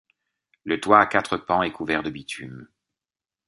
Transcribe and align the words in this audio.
Le 0.63 0.81
toit 0.81 0.99
à 0.99 1.05
quatre 1.05 1.37
pans 1.37 1.61
est 1.61 1.71
couvert 1.71 2.01
de 2.01 2.09
bitume. 2.09 2.67